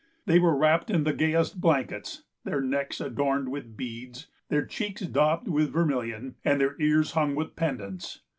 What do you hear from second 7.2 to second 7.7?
with